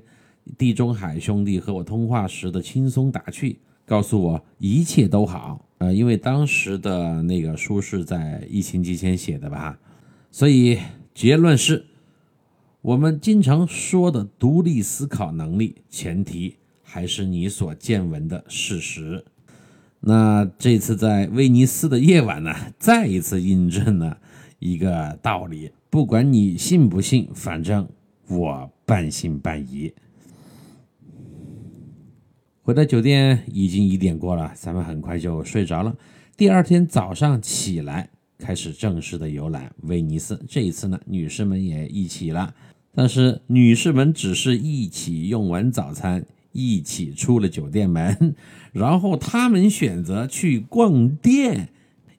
[0.57, 5.65] 地中海兄弟和我通话时的轻松打趣，告诉我一切都好。
[5.79, 9.79] 呃，因为当时的那个书是在疫情期间写的吧，
[10.31, 10.77] 所以
[11.13, 11.86] 结论是。
[12.81, 19.25] 我们经常说的独立思考能力，前提还是你所见闻的事实。
[19.99, 24.17] 那这次在威尼斯的夜晚呢，再一次印证了
[24.60, 27.89] 一个道理：不管你信不信，反正
[28.29, 29.91] 我半信半疑。
[32.67, 35.95] 回到酒店已经一点过了，咱们很快就睡着了。
[36.36, 40.43] 第二天早上起来，开始正式的游览威尼斯。
[40.49, 42.53] 这一次呢，女士们也一起了。
[42.93, 48.36] 但是女士们只是一起用完早餐，一起出了酒店门，
[48.73, 51.69] 然后她们选择去逛店，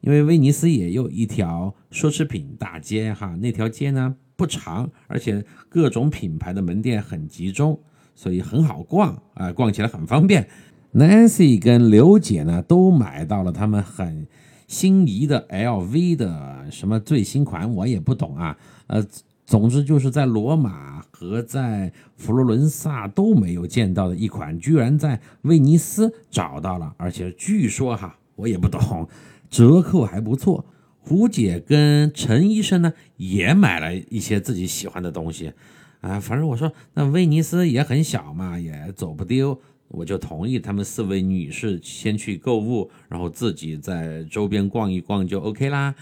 [0.01, 7.79] 因为威尼斯也有一条奢侈品大街哈，那条街呢不长，而且各种品牌的门店很集中，
[8.19, 10.49] 所以很好逛啊，逛起来很方便。
[10.93, 14.27] Nancy 跟刘姐呢都买到了他们很
[14.67, 19.07] 心仪的 LV 的什么最新款，我也不懂啊，呃。
[19.47, 29.09] 总之就是在罗马和在佛罗伦萨都没有见到的一款，居然在威尼斯找到了，而且据说哈，我也不懂，
[29.49, 30.67] 折扣还不错。
[31.01, 35.55] 胡姐跟陈医生呢也买了一些自己喜欢的东西，
[36.01, 45.95] 啊，反正我说那威尼斯也很小嘛，也走不丢，我就同意他们四位女士先去购物，然后自己在周边逛一逛就 OK 啦。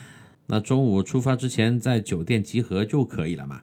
[0.46, 3.62] 那中午出发之前在酒店集合就可以了嘛？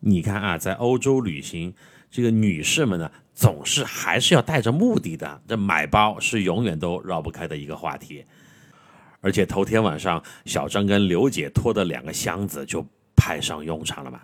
[0.00, 1.72] 你看啊，在欧洲旅行，
[2.10, 5.40] 这个女士们呢，总是还是要带着目的的。
[5.48, 8.24] 这买包是永远都绕不开的一个话题。
[9.22, 14.20] 而且头天晚上小张跟刘姐拖的两个箱子就派上用场了嘛。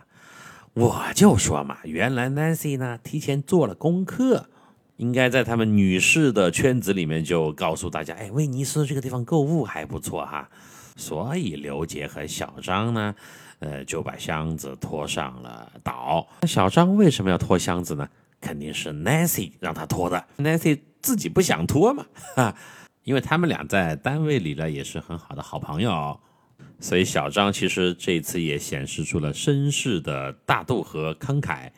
[0.75, 4.49] 我就说嘛，原来 Nancy 呢提前做了功课，
[4.97, 10.49] 应该在他们女士的圈子里面就告诉大家，哎，威尼斯这个地方购物还不错哈。
[10.97, 13.15] 所以刘杰和小张呢，
[13.59, 16.27] 呃，就把箱子拖上了岛。
[16.43, 18.09] 那小张为什么要拖箱子呢？
[18.41, 20.25] 肯定是 Nancy 让他拖的。
[20.39, 22.07] Nancy 自己不想拖嘛，
[22.37, 22.55] 哈，
[23.03, 26.21] 因为他们俩在单位里呢也是很好的好朋友。
[26.81, 31.71] 所以小张其实这次也显示出了绅士的大度和慷慨。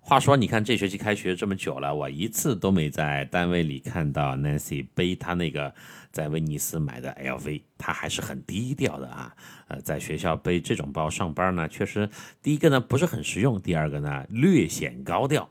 [0.00, 5.74] 话说，你看这学期开学这么久了，我一次都没在单位里看到 Nancy 背他那个
[6.12, 9.34] 在威尼斯买的 LV，他还是很低调的啊。
[9.68, 12.08] 呃，在学校背这种包上班呢，确实
[12.42, 15.48] 第一个呢不是很实用，第二个呢略显高调。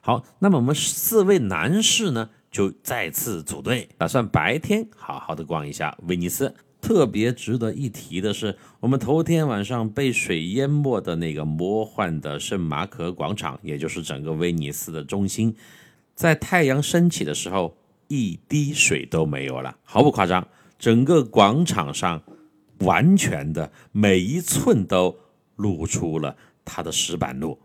[0.00, 6.54] 好，那么我们四位男士呢就再次组队，打算白天好好的逛一下威尼斯。
[6.80, 15.54] 特别值得一提的是，我们头天晚上被水淹没的那个魔幻的圣马可广场，也就是整个威尼斯的中心，
[16.14, 17.76] 在太阳升起的时候，
[18.06, 20.46] 一滴水都没有了，毫不夸张。
[20.78, 22.22] 整个广场上
[22.78, 25.16] 完全的每一寸都
[25.56, 27.58] 露出了它的石板路，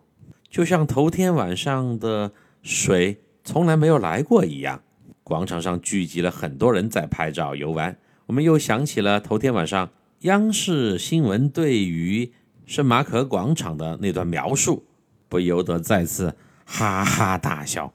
[0.50, 2.32] 就像头天晚上的
[2.64, 4.82] 水从来没有来过一样。
[5.24, 7.96] 广场上聚集了很多人在拍照游玩。
[8.26, 12.32] 我们又想起了头天晚上央视新闻对于
[12.66, 14.86] 圣马可广场的那段描述，
[15.28, 17.94] 不由得再次哈哈大笑。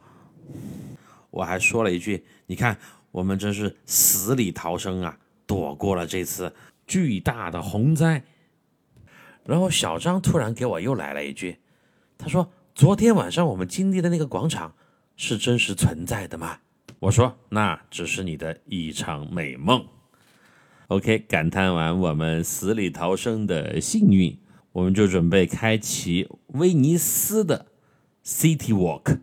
[1.31, 2.79] 我还说了一句：“你看，
[3.11, 6.55] 我们真是死里逃生啊，躲过了这次
[6.87, 8.23] 巨大的洪灾。”
[9.45, 11.59] 然后小张突然给我又来了一句
[12.19, 14.75] ：“他说，昨天晚上我们经历的那个广场
[15.17, 16.59] 是真实存在的吗？”
[17.01, 19.87] 我说：“那只是你的一场美梦。”
[20.89, 24.39] OK，感叹完我们死里逃生的幸运，
[24.73, 27.67] 我们就准备开启威尼斯的
[28.25, 29.19] City Walk。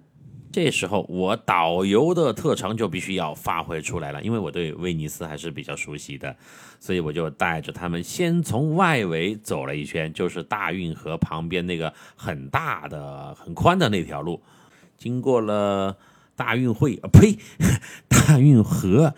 [0.51, 6.37] 这时候，我导游的特长就必须要发挥出来了，因为我对威尼斯还是比较熟悉的，
[6.79, 14.39] 所以我就带着他们先从外围走了一圈，就是大运河旁边那个很大的、很宽的那条路，
[14.99, 15.97] 经过了
[16.35, 17.39] 大运会啊，呸，
[18.07, 19.15] 大运河。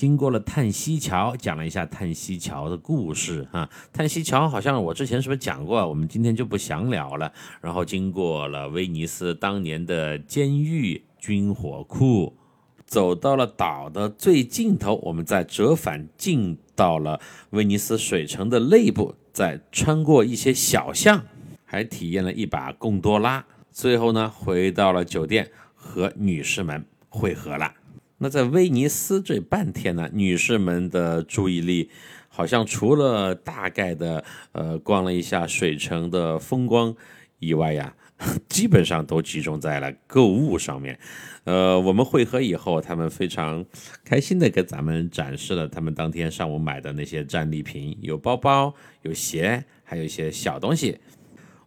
[0.00, 3.68] 经过了叹息桥，讲了一下叹息桥的故事哈。
[3.92, 5.86] 叹息桥好像我之前是不是讲过？
[5.86, 7.30] 我们今天就不详聊了。
[7.60, 12.34] 然后经过了威尼斯当年的监狱、军火库，
[12.86, 17.20] 走到了岛的最尽头，我们再折返进到了
[17.50, 21.22] 威尼斯水城的内部，再穿过一些小巷，
[21.66, 23.44] 还体验了一把贡多拉。
[23.70, 27.70] 最后呢，回到了酒店和女士们会合了。
[28.22, 31.88] 那在威尼斯这半天呢，女士们的注意力
[32.28, 36.94] 好像除了大概的呃逛了一下水城的风光
[37.38, 37.94] 以外呀，
[38.46, 40.98] 基本上都集中在了购物上面。
[41.44, 43.64] 呃，我们会合以后，他们非常
[44.04, 50.98] 开心的给咱们展示了他们当天上午买的那些战利品，有包包，有鞋，还有一些小东西。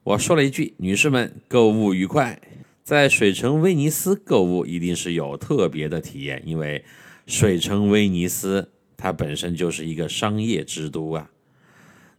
[0.04, 2.40] 我说了一句：“女士们，购物愉快。”
[2.84, 6.84] 在水城威尼斯购物一定是有特别的体验，因为
[7.26, 11.30] 水城威尼斯它本身就是一个商业之都啊。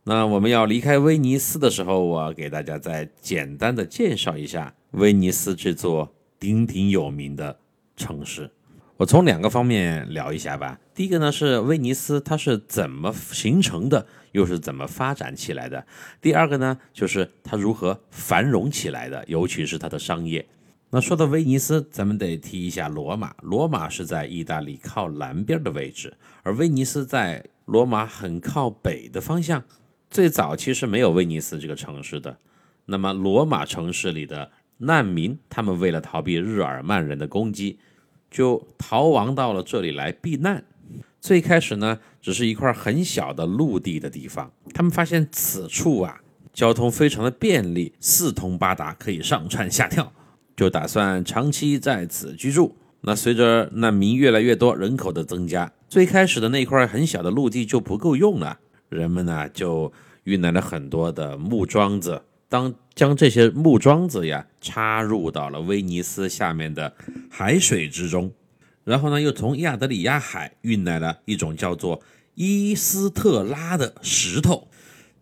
[0.05, 7.59] 那我们要离开威尼斯的时候，我给大家再简单的介绍一下威尼斯这座鼎鼎有名的
[7.95, 8.51] 城市。
[8.97, 10.81] 我从两个方面聊一下吧。
[10.95, 15.85] 第一个呢是威尼斯它是怎么形成的，又是怎么发展起来的。
[16.23, 20.47] 第二个呢就是它如何繁荣起来的，尤其是它的商业。
[20.95, 23.35] 那说到威尼斯，咱们得提一下罗马。
[23.43, 29.65] 罗马是在意大利靠南边的位置，而威尼斯在罗马很靠北的方向。
[30.09, 32.39] 最早其实没有威尼斯这个城市的。
[32.85, 37.81] 那么罗马城市里的难民，他们为了逃避日耳曼人的攻击。
[38.31, 40.65] 就逃亡到了这里来避难。
[41.21, 44.53] 最开始呢，只是一块很小的陆地的地方。
[44.73, 46.21] 他们发现此处啊，
[46.53, 50.13] 交通非常的便利，四通八达，可以上蹿下跳，
[50.57, 52.77] 就打算长期在此居住。
[53.03, 58.59] 那随着难民越来越多，人口的增加，最开始的那块很小的陆地就不够用了。
[58.89, 59.93] 人们呢，就
[60.25, 62.23] 运来了很多的木桩子。
[62.49, 66.95] 当将这些木桩子呀插入到了威尼斯下面的
[67.29, 68.33] 海水之中，
[68.85, 72.01] 然后呢，又从亚得里亚海运来了一种叫做
[72.37, 74.69] 伊斯特拉的石头。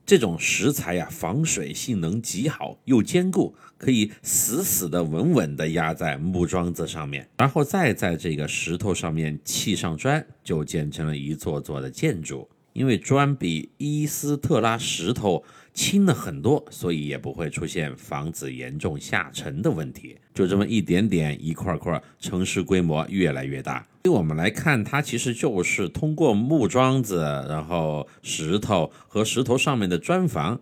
[0.05, 12.49] 这种石材呀，防水性能极好，又坚固，可以死死的、稳稳的压在木桩子上面，然后再在这个石头上面砌上砖，就建成了一座座的建筑。
[12.75, 20.17] 因为砖比伊斯特拉石头轻了很多，所以也不会出现房子严重下沉的问题。
[20.33, 23.87] 就这么一点点一块块，城市规模越来越大。
[24.03, 27.19] 对我们来看，它其实就是通过木桩子，
[27.49, 30.59] 然后石头和石头上面的砖房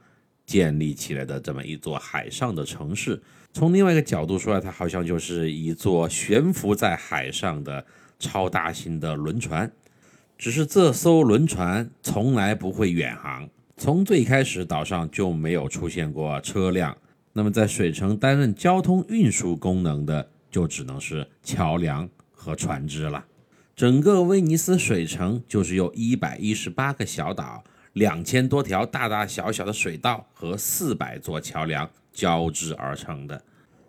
[0.50, 3.22] 建立起来的这么一座海上的城市。
[3.52, 7.86] 从另外一个角度说来，它好像就是一座悬浮在海上的
[8.18, 9.70] 超大型的轮船。
[10.36, 16.98] 只是这艘轮船从来不会远航，从最开始岛上就没有出现过车辆。
[17.32, 23.24] 那么在水城担任交通运输功能的，就只能是桥梁和船只了。
[23.76, 27.62] 整个威尼斯水城就是由一百一十八个小岛、
[27.92, 33.42] 两千多条大大小小的水道和四百座桥梁交织而成的。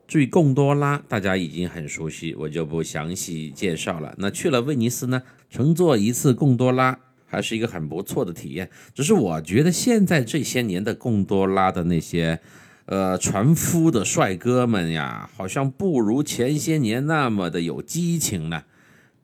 [0.07, 4.13] 至于贡多拉，大家已经很熟悉，我就不详细介绍了。
[4.17, 8.69] 那去了威尼斯呢，乘坐一次贡多拉还是一个很不错的体验。
[8.93, 12.39] 只是我觉得现在这些年的贡多拉的那些。
[12.87, 18.65] 呃，船夫的帅哥们呀，好像不如前些年那么的有激情了，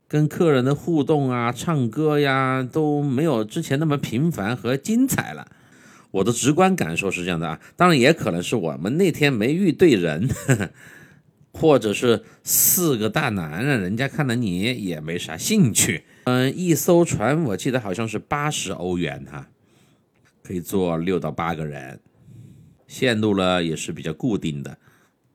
[0.07, 5.47] 跟客人的互动啊、唱歌呀，都没有之前那么频繁和精彩了。
[6.11, 10.69] 我的直观感受是这样的啊，当然也可能是我们那天没遇对人，呵 呵
[11.51, 16.03] 或者是四个大男人，人家看了你也没啥兴趣。
[16.23, 19.47] 嗯，一艘船我记得好像是八十欧元哈，
[20.43, 21.99] 可以坐六到八个人。
[22.87, 24.77] 线路呢也是比较固定的，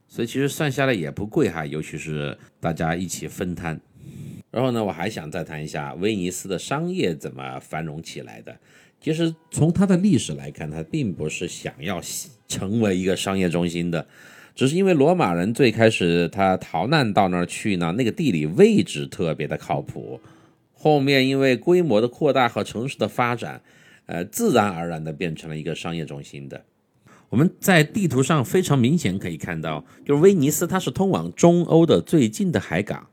[0.09, 3.79] 所以其实算下来也不贵哈，尤其是大家一起分摊。
[4.53, 8.55] 然后呢，我还想再谈一下威尼斯的商业怎么繁荣起来的。
[9.01, 12.01] 其实从它的历史来看，它并不是想要
[12.47, 14.07] 成为一个商业中心的，
[14.55, 20.21] 只是因为罗马人最开始他逃难到那儿去呢，那个地理位置特别的靠谱。
[20.75, 23.63] 后面因为规模的扩大和城市的发展，
[24.07, 26.63] 呃，自然而然的变成了一个商业中心的。
[27.31, 33.09] 我们在地图上非常明显可以看到，就是威尼斯，它是通往中欧的最近的海港。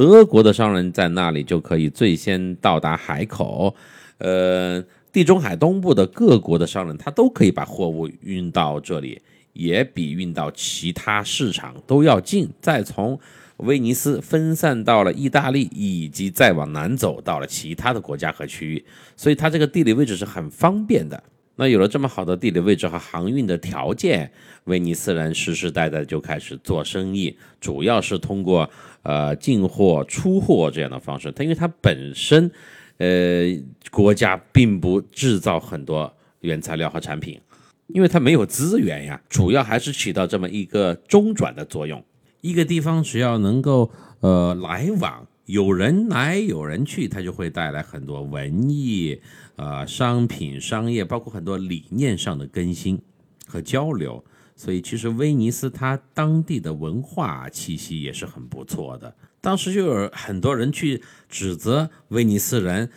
[0.00, 3.76] 德国的商人在那里就可以最先到达海口。
[4.16, 4.82] 呃，
[5.12, 9.20] 地中海东部的各国的商人，他都可以把货物运到这里，
[9.52, 12.48] 也比运到其他市场都要近。
[12.62, 13.20] 再从
[13.58, 18.82] 威尼斯分散到了意大利，以及再往南走到了其他的国家和区域，
[19.18, 21.22] 所以它这个地理位置是很方便的。
[21.56, 24.32] 那有了这么好的地理位置和航运的条件，
[24.64, 28.70] 威尼斯人世世代代就开始做生意，主要是通过
[29.02, 31.32] 呃进货、出货这样的方式。
[31.32, 32.50] 它因为它本身，
[32.98, 33.44] 呃，
[33.90, 37.40] 国家并不制造很多原材料和产品，
[37.88, 42.04] 因为它没有资源呀，主要还是起到这么一个中转的作用。
[42.40, 43.90] 一个地方只要能够
[44.20, 45.26] 呃来往。
[45.46, 49.20] 有人来有人去，它就会带来很多文艺、
[49.56, 53.00] 呃商品、商业，包括很多理念上的更新
[53.48, 54.24] 和交流。
[54.60, 59.16] 所以，其实威尼斯它当地的文化气息也是很不错的。
[59.40, 62.90] 当时就有很多人去指责威尼斯人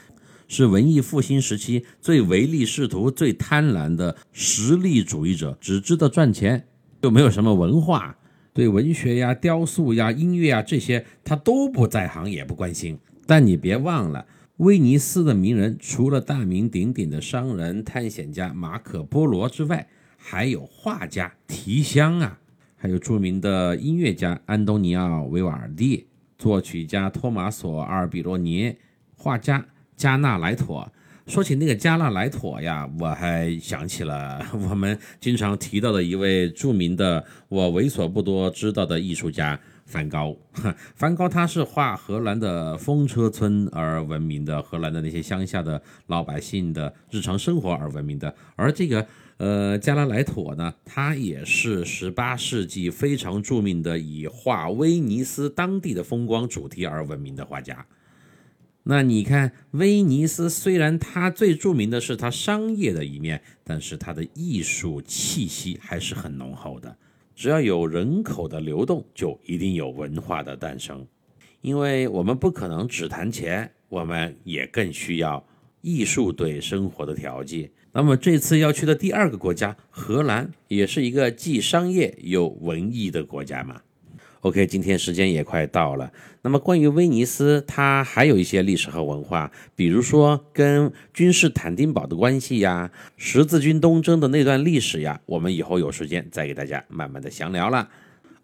[0.49, 6.68] 是文艺复兴时期最唯利是图、最贪婪的实力主义者，只知道赚钱，
[6.99, 8.18] 又没有什么文化。
[8.51, 12.99] 对文学呀、雕塑呀、音乐啊这些，他都不在行，也不关心。
[13.26, 14.26] 但你别忘了，
[14.57, 19.88] 威尼斯的名人除了大名鼎鼎的商人、探险家马可·波罗之外，
[20.26, 22.39] 还有画家提香啊，
[22.78, 26.07] 还有著名的音乐家安东尼奥·维瓦尔第、
[26.38, 28.74] 作曲家托马索·阿尔比罗尼、
[29.17, 29.65] 画家
[29.97, 30.89] 加纳莱妥。
[31.28, 40.36] 说起那个加纳莱妥呀，我还想起了 我们经常提到的一位著名的我为所不多知道的艺术家梵高。
[40.95, 48.34] 梵高他是画荷兰的风车村而闻名的，荷兰的那些乡下的老百姓的日常生活而闻名的。
[48.55, 49.05] 而这个
[49.38, 57.86] 呃加拉莱妥呢，他也是十八世纪非常著名的以画威尼斯当地的风光主题而闻名的画家。
[58.84, 66.97] 那你看，威尼斯虽然它最著名的是它商业的一面，但是它的艺术气息还是很浓厚的。
[67.34, 71.07] 只要有人口的流动，就一定有文化的诞生。
[71.61, 75.41] 因为我们不可能只谈钱，我们也更需要
[75.79, 77.71] 艺术对生活的调剂。
[77.95, 83.81] 那么这次要去的第二个国家荷兰，也是一个既商业又文艺的国家嘛。
[84.41, 86.11] OK，今天时间也快到了。
[86.41, 97.87] 那么关于威尼斯，它还有一些历史和文化，比如说跟君士坦丁堡的关系呀，十字军东征的那段历史呀，我们以后有时间再给大家慢慢的详聊了。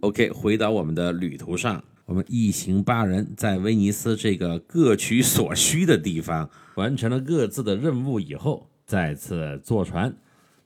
[0.01, 10.11] OK，回到我们的旅途上，我们一行八人在威尼斯这个各取所需的地方完成了各自的任务以后，再次坐船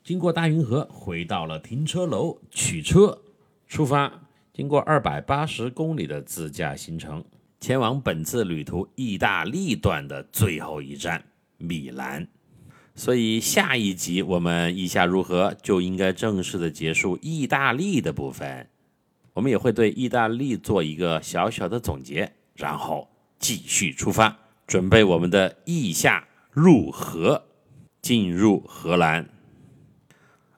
[0.01, 3.19] 经过大运河，回到了停车楼取车，
[3.67, 4.09] 出发。
[4.53, 7.26] 经过二百八十公里的自驾行程，
[7.59, 11.21] 前往本次旅途意大利段的最后一站
[11.57, 12.26] 米兰。
[12.95, 18.69] 所以下一集我们意下如何，就应该正式的结束意大利的部分。
[19.34, 27.43] 我们也会对意大利做一个小小的总结，然后继续出发，准备我们的意下入河，
[28.04, 29.28] 进入荷兰。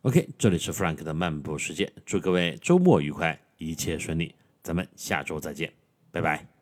[0.01, 3.39] OK，这里是 Frank 的漫步世界，祝各位周末愉快。
[3.57, 5.71] 一切顺利，咱们下周再见，
[6.11, 6.54] 拜拜。